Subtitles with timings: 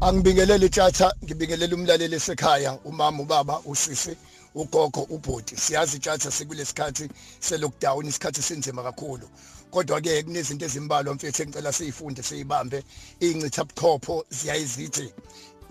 [0.00, 4.16] angibingelele tjatha ngibingelele umlaleli esekhaya umama ubaba usisi
[4.54, 7.08] ugogo ubhoti siyazi tjatha sekulesikhathi
[7.40, 9.28] selockdown isikhathi sinzima kakhulu.
[9.70, 12.84] Kodwa ke kunezinto ezimbalwa mfethu engicela siyifunde siyibambe.
[13.20, 15.12] Incitha buchopho ziyayizithi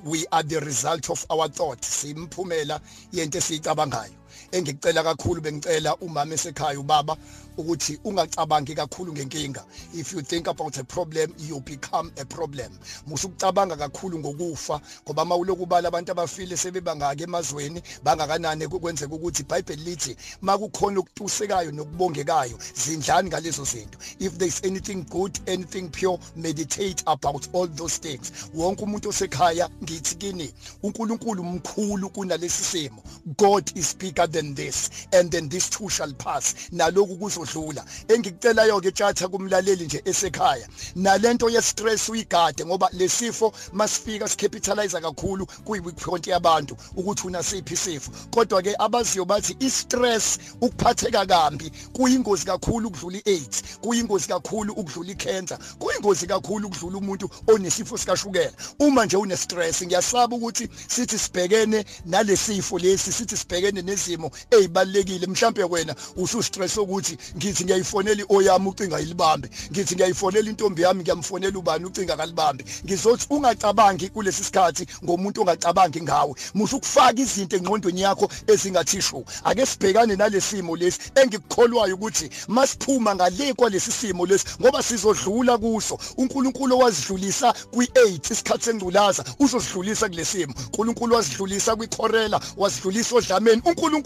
[0.05, 2.79] we are the result of our thought simphumela
[3.11, 4.18] yento esiyicabangayo.
[4.51, 7.17] Engicela kakhulu bengicela umama esekhaya ubaba
[7.57, 9.63] ukuthi ungacabangi kakhulu ngenkinga.
[9.93, 12.71] If you think about a problem you become a problem.
[13.07, 20.15] Musukucabanga kakhulu ngokufa ngoba mawuloku bala abantu abafile sebebangaka emazweni bangakanani kwenzeka ukuthi iBhayibheli lithi
[20.41, 23.99] makukhona ukutusekayo nokubongekayo zindlani ngalezo zinto.
[24.19, 28.31] If there is anything good anything pure meditate about all those things.
[28.53, 30.53] Wonke umuntu osekhaya ngithi kini
[30.83, 33.03] uNkulunkulu mkhulu kunalesi simo.
[33.37, 36.69] God is bigger than this and then this too shall pass.
[36.71, 43.53] Naloku kuzo kudlula engikucelayo ke tjatha kumlaleli nje esekhaya nalento ye stress uyigade ngoba lesifo
[43.73, 48.11] masifika sicapitalize kakhulu kuyi weak point yabantu ukuthi unasiphi isifo.
[48.31, 55.11] Kodwa ke abaziyo bathi i stress ukuphatheka kambi kuyingozi kakhulu ukudlula iAIDS kuyingozi kakhulu ukudlula
[55.11, 58.53] icancer kuyingozi kakhulu ukudlula umuntu onesifo sikashukela.
[58.79, 65.63] Uma nje une stress ngiyasaba ukuthi sithi sibhekene nalesifo lesi sithi sibhekene nezimo ezibalekile mhlambe
[65.63, 71.85] wena usu stress ukuthi ngithi ngiyayifonela oyami ucinga ilibambe ngithi ngiyayifonela intombi yami ngiyamfonela ubani
[71.85, 72.65] ucinga kalibambe.
[72.85, 76.33] Ngizothi ungacabangi kulesi sikhathi ngomuntu ongacabangi ngawe.
[76.53, 83.91] Musu ukufaka izinto engqondweni yakho ezingathisho ake sibhekane nalesimo lesi engikukholwayo ukuthi masiphuma ngale kwalesi
[83.91, 85.99] simo lesi ngoba sizodlula kuso.
[86.17, 93.61] uNkulunkulu owazidlulisa kwi8 isikhathi sengculaza uzosidlulisa kulesimo uNkulunkulu wazidlulisa kwikhorela wazidlulisa odlameni.
[93.65, 93.98] uNkulunkulu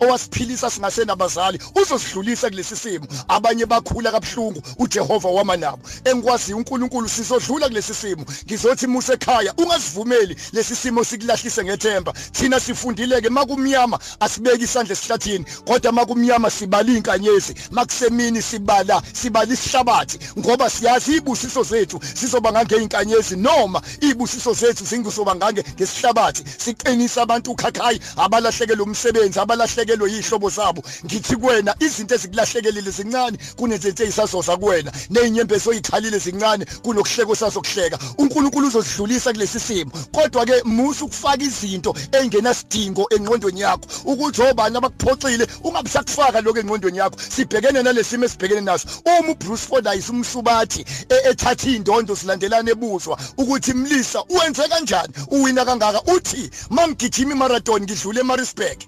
[0.00, 3.06] owasiphilisa singasenabazali uzosidlulisa kulesi simo.
[3.28, 5.78] Abanye bakhula kabuhlungu uJehova wama nabo.
[6.04, 8.24] Engikwazi uNkulunkulu sizodlula kulesi simo.
[8.44, 12.12] Ngizothi musa ekhaya ungasivumeli lesi simo sikulahlise ngethemba.
[12.32, 15.44] Thina sifundileke makumnyama asibeki isandla esihlathini.
[15.64, 17.54] Kodwa makumnyama sibala inkanyezi.
[17.70, 20.18] Makusemini sibala sibala isihlabathi.
[20.38, 26.44] Ngoba siyazi ibusiso zethu sizoba ngange inkanyezi noma ibusiso zethu zingusoba ngange ngesihlabathi.
[26.58, 29.35] Siqinisa abantu ukhakhayi abalahlekelwe umsebenzi.
[29.40, 30.82] Abalahlekelwe yihlobo zabo.
[31.04, 39.32] Ngithi kuwena izinto ezikulahlekelile zincane kunezinto ezisazoza kuwena nezinyembezo oyikhalile zincane kunokuhleko sazokuhleka uNkulunkulu uzozidlulisa
[39.32, 39.90] kulesi simo.
[40.12, 43.86] Kodwa ke musu ukufaka izinto engenasidingo engqondweni yakho.
[44.04, 45.46] Ukuthi obani abakuphoxile?
[45.64, 47.18] Ungabisakufaka lokho engqondweni yakho.
[47.28, 48.88] Sibhekene nalesimo esibhekene naso.
[49.04, 55.12] Uma uBruce Fordyce umsubathi e- ethatha indondo silandelana ebuzwa ukuthi mlisa uwenze kanjani?
[55.30, 56.02] Uwina kangaka?
[56.12, 58.78] Uthi mangigijima imarathon ngidlule eMaritzburg.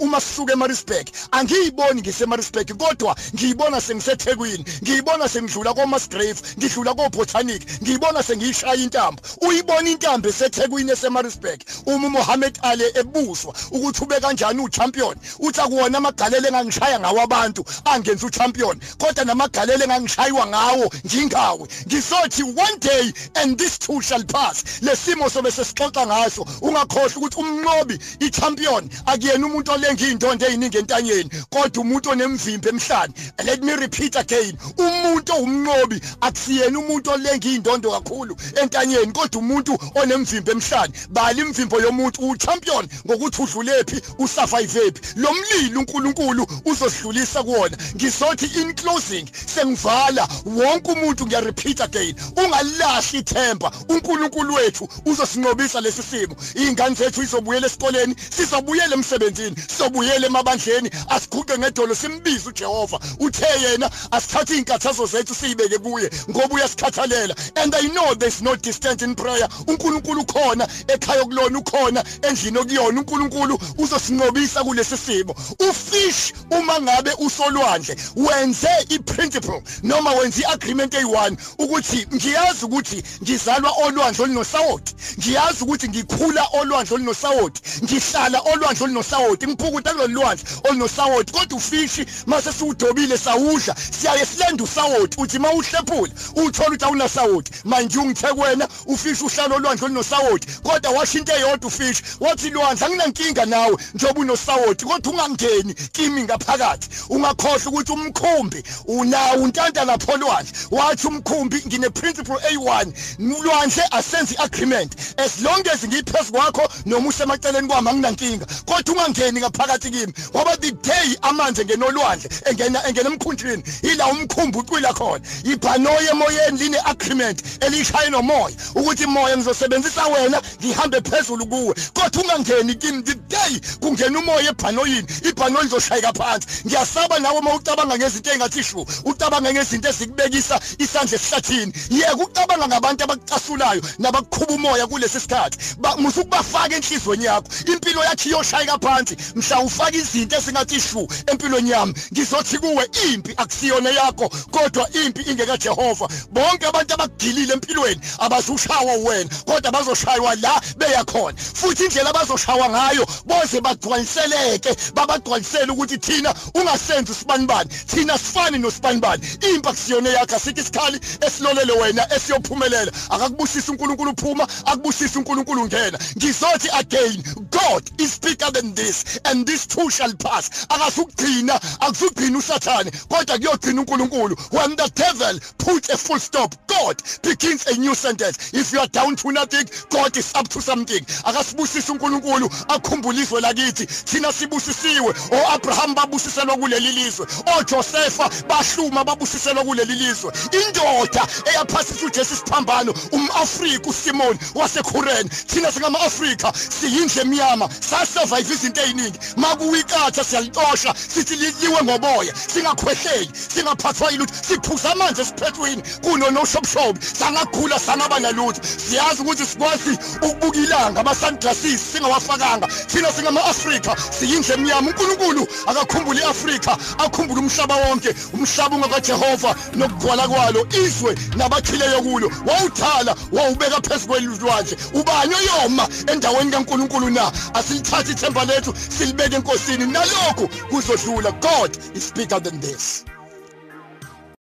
[0.00, 8.74] Uma sisuka eMaritzburg angiyiboni ngiseMaritzburg kodwa ngiyibona sengisethekwini ngiyibona sengidlula koMasgrave ngidlula koBotanic ngiyibona sengiyishaya
[8.74, 9.22] intambo.
[9.40, 11.60] Uyibona intambo esethekwini eseMaritzburg?
[11.86, 18.26] Uma uMohammed Ali ebuswa ukuthi ube kanjani uchampion uthi akuwona amagalelo engangishaya ngawo abantu angenza
[18.26, 21.68] uchampion kodwa namagalelo engangishaywa ngawo ngingawe.
[21.86, 24.80] Ngisothi one day and this too shall pass.
[24.82, 31.82] Lesimo sobe sesixoxa ngaso ungakhohle ukuthi umnqobi ichampion akuyena umuntu olenga indondo eziningi entanyeni kodwa
[31.82, 33.14] umuntu onemvimbo emhlanje
[33.44, 34.56] let me repeat again.
[34.78, 42.28] Umuntu umnqobi akusiyena umuntu olenga indondo kakhulu entanyeni kodwa umuntu onemvimbo emhlanje bali imvimbo yomuntu
[42.28, 47.76] uchampion ngokuthi udlulephi usurvive lo mlilo uNkulunkulu uzodlulisa kuwona.
[47.96, 52.14] Ngisothi in closing sengivala wonke umuntu ngiya repeat again.
[52.36, 56.36] Ungalahli ithemba uNkulunkulu wethu uzosinqobisa lesi simo.
[56.54, 59.51] Ingane zethu izobuyela esikoleni sizobuyela emsebenzini.
[59.68, 63.00] Sizobuyela emabandleni asiguqe ngedolo simbize uJehova.
[63.20, 69.04] Uthe yena asithathe inkathazo zethu siyibeke kuye ngoba uyasikhathalela and i know there's no distance
[69.04, 69.48] in prayer.
[69.66, 75.34] uNkulunkulu khona ekhaya kulona ukhona endlini okuyona uNkulunkulu uzosinqobisa kulesi simo.
[75.70, 84.24] Ufish uma ngabe usolwandle wenze iprinciple noma wenze iagreement eyi1 ukuthi ngiyazi ukuthi ngizalwa olwandle
[84.24, 84.94] olunosawoti.
[85.18, 87.62] Ngiyazi ukuthi ngikhula olwandle olunosawoti.
[87.84, 89.41] Ngihlala olwandle olunosawoti.
[89.46, 91.32] Ngiphukuta kulolwandle olunosawoti.
[91.32, 95.20] Kodwa ufishi mase siwudobile sawudla siyaye silenda usawoti.
[95.20, 97.52] Uthi mawuhlephula uthola ukuthi awunasawoti.
[97.64, 100.48] Manje ungithe kuwena ufishi uhlala olwandle olunosawoti.
[100.62, 104.84] Kodwa washo into eyodwa ufishi wathi lwandle anginankinga nawe njengoba unosawoti.
[104.84, 110.52] Kodwa ungangeni kimi ngaphakathi ungakhohle ukuthi umkhumbi unawo untanta lapho lwandle.
[110.70, 114.96] Wathi umkhumbi ngine principle A1 lwandle asenze agreement.
[115.18, 118.46] As long as ngiphezulu kwakho noma usemaceleni kwami anginankinga.
[118.66, 124.58] Kodwa ungangeni engeni ngaphakathi kimi ngoba the day amanzi engenolwandle engena engena emkhunjini ila umkhumbi
[124.58, 125.24] ucwila khona.
[125.44, 131.74] Ibhanoye emoyeni line agreement elishaya nomoya ukuthi moya ngizosebenzisa wena ngihambe phezulu kuwe.
[131.94, 136.46] Kodwa ungangeni kimi the day kungena umoya ebhanoyini ibhanoyi lizoshayeka phansi.
[136.66, 141.72] Ngiyasaba nawe uma ucabanga ngezinto engathi shu ucabanga ngezinto ezikubekisa isandla esihlathini.
[141.90, 145.58] Yeke ucabanga ngabantu abakucasulayo nabakukhuba umoya kulesi sikhathi.
[145.98, 147.48] Musukubafaka enhlizweni yakho.
[147.66, 149.11] Impilo yakho iyoshayeka phansi.
[149.34, 155.56] Mhla ufaka izinto esingathi shu empilweni yami ngizothi kuwe impi akusiyona yakho kodwa impi ingeka
[155.56, 156.08] Jehova.
[156.30, 161.38] Bonke abantu abagilile empilweni abazushawa wena kodwa bazoshaywa la beya khona.
[161.38, 169.22] Futhi indlela abazoshawa ngayo boze bagcwaliseleke babagcwalisele ukuthi thina ungasenzi sibanibani thina sifani nosibanibani.
[169.54, 172.92] Impi akusiyona yakho asithi isikhali esilolele wena esiyophumelela.
[173.10, 179.01] Akakubusisa uNkulunkulu uphuma akubusisa uNkulunkulu ngena ngizothi again God is bigger than this.
[179.26, 180.66] And this too shall pass.
[180.66, 184.36] Akasukugcina akusugcina usathane kodwa kuyogcina uNkulunkulu.
[184.52, 188.52] When the devil puts a full stop God begins a new sentence.
[188.54, 191.04] If you are down to nothing God is up to something.
[191.24, 195.14] Akasibusisa uNkulunkulu akhumbulizwe lakithi thina sibusisiwe.
[195.32, 197.26] oAbraham babusiselwa kuleli lizwe
[197.58, 200.32] oJosepha bahluma babusiselwa kuleli lizwe.
[200.52, 209.18] Indoda eyaphasisa uJesu siphambano umAfrika uSimon waseKhuren thina singama Afrika siyindle emnyama sasurvive izinto eziningi
[209.36, 210.94] makuwikatha siyalitosha.
[211.08, 212.32] Sithi liyiwe ngoboya.
[212.54, 220.58] Singakhwehleli singaphathwa ilutho siphuza amanzi esiphethweni kuno noshobshobi sangakhula sangaba nalutho siyazi ukuthi sikwazi ukubuka
[220.58, 222.66] ilanga ama sunglasses singawafakanga.
[222.66, 228.14] Thina singama Afrika siyindle emnyama uNkulunkulu akakhumbula iAfrika akhumbula umhlaba wonke.
[228.32, 230.66] Umhlaba ungakaJehova nokugcwala kwalo.
[230.84, 232.32] Izwe nabathileyo kulo.
[232.46, 237.32] Wawuthala wawubeka phezulu kwelulwandle ubani oyoma endaweni kaNkulunkulu na?
[237.54, 243.04] Asilithathe ithemba lethu silibeke enkosini nalokho kuzodlula God is bigger than this.